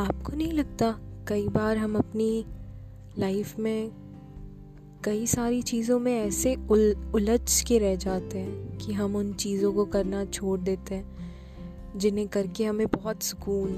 [0.00, 1.00] लगता?
[1.28, 2.44] कई बार हम अपनी
[3.18, 3.90] लाइफ में
[5.04, 9.72] कई सारी चीज़ों में ऐसे उल, उलझ के रह जाते हैं कि हम उन चीज़ों
[9.72, 11.16] को करना छोड़ देते हैं,
[11.96, 13.72] जिन्हें करके हमें बहुत सुकून,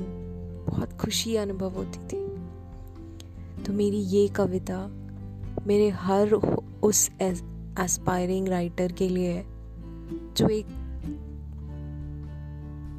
[0.68, 2.28] बहुत खुशी अनुभव होती थी।
[3.62, 4.86] तो मेरी ये कविता
[5.66, 6.32] मेरे हर
[6.82, 9.44] उस एस्पायरिंग राइटर के लिए है,
[10.34, 10.66] जो एक,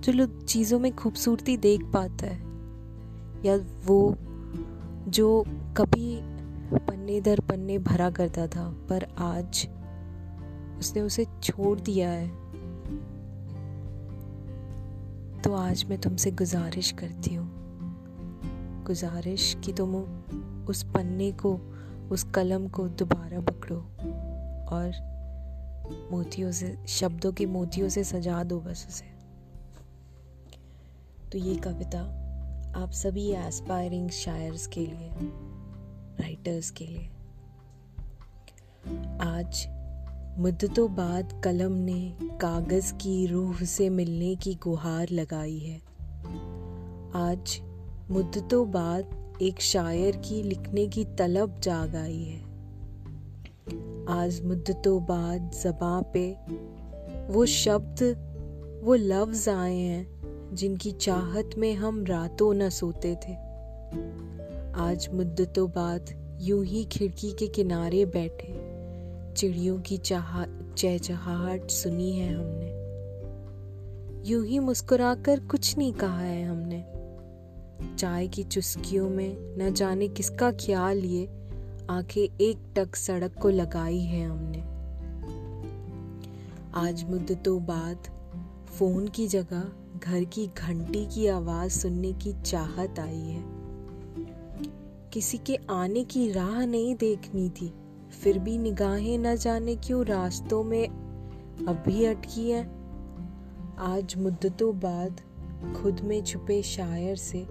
[0.05, 2.50] जो लोग चीज़ों में खूबसूरती देख पाता है।
[3.45, 4.15] या वो
[5.07, 5.45] जो
[5.77, 6.21] कभी
[6.77, 9.69] पन्ने दर पन्ने भरा करता था, पर आज
[10.79, 12.27] उसने उसे छोड़ दिया है।
[15.41, 17.51] तो आज मैं तुमसे गुजारिश करती हूँ।
[18.83, 19.95] गुजारिश कि तुम
[20.65, 21.59] उस पन्ने को,
[22.11, 23.77] उस कलम को दोबारा पकड़ो
[24.75, 25.11] और
[26.11, 29.05] मोतियों से, शब्दों के मोतियों से सजा दो बस उसे।
[31.31, 32.20] तो ये कविता
[32.75, 35.09] आप सभी एस्पायरिंग शायर्स के लिए
[36.21, 37.09] राइटर्स के लिए,
[39.21, 39.65] आज
[40.39, 45.77] मुद्दतों बाद कलम ने कागज़ की रूह से मिलने की गुहार लगाई है।
[47.21, 47.59] आज
[48.11, 52.41] मुद्दतों बाद एक शायर की लिखने की तलब जाग आई है।
[54.19, 56.25] आज मुद्दतों बाद जबा पे
[57.33, 58.03] वो शब्द,
[58.83, 60.21] वो लफ्ज आए हैं
[60.53, 63.33] जिनकी चाहत में हम रातों न सोते थे।
[64.73, 68.71] आज मुद्दतों बाद यूँ ही खिड़की के किनारे बैठे,
[69.33, 72.71] चिड़ियों की चाह, चहचहाहट सुनी है हमने।
[74.29, 76.85] यूँ ही मुस्कुराकर कुछ नहीं कहा है हमने।
[77.95, 81.25] चाय की चुस्कियों में न जाने किसका ख्याल लिए
[81.89, 84.59] आँखें एक टक सड़क को लगाई है हमने।
[86.73, 87.97] आज मुद्दतों बाद
[88.67, 89.63] फ़ोन की जगह
[90.03, 93.43] घर की घंटी की आवाज़ सुनने की चाहत आई है।
[95.13, 97.73] किसी के आने की राह नहीं देखनी थी।
[98.21, 100.87] फिर भी निगाहें न जाने क्यों रास्तों में
[101.67, 102.65] अभी अटकी हैं।
[103.77, 105.21] आज मुद्दतों बाद
[105.75, 107.47] खुद में छुपे शायर से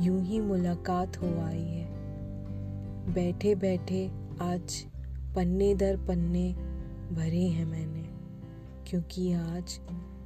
[0.00, 1.88] यूँ ही मुलाकात हो आई है।
[3.14, 4.10] बैठे बैठे
[4.40, 4.84] आज
[5.36, 6.52] पन्ने दर पन्ने
[7.12, 8.04] भरे हैं मैंने,
[8.90, 9.80] क्योंकि आज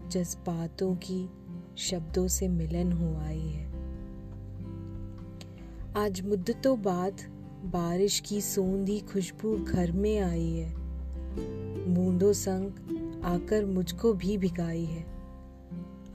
[0.08, 1.28] जज्बातों की
[1.76, 3.66] शब्दों से मिलन हो आई है।
[5.96, 7.12] आज मुद्दतों बाद
[7.64, 10.74] बारिश की सोंधी खुशबू घर में आई है।
[11.94, 12.66] बूंदों संग
[13.24, 15.06] आकर मुझको भी भिगाई है।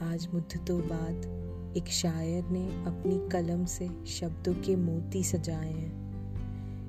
[0.02, 1.38] आज मुद्दतों बाद
[1.78, 6.08] एक शायर ने अपनी कलम से शब्दों के मोती सजाए हैं।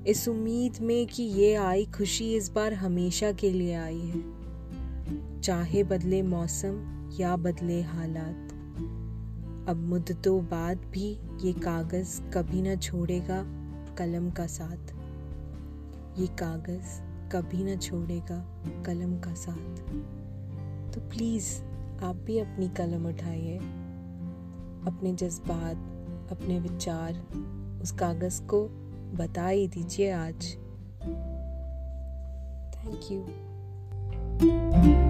[0.05, 4.39] इस उम्मीद में कि ये आई खुशी इस बार हमेशा के लिए आई है।
[5.41, 8.48] चाहे बदले मौसम या बदले हालात।
[9.69, 13.43] अब मुद्दतों बाद भी ये कागज़ कभी ना छोड़ेगा
[13.95, 14.93] कलम का साथ।
[16.19, 17.03] ये कागज़
[17.33, 19.77] कभी ना छोड़ेगा कलम का साथ।
[20.95, 21.62] तो प्लीज़
[22.05, 23.59] आप भी अपनी कलम उठाइए,
[24.87, 25.77] अपने जज्बात,
[26.33, 27.12] अपने विचार,
[27.83, 28.69] उस कागज़ को
[29.15, 30.47] बता ही दीजिए आज।
[32.75, 35.08] Thank you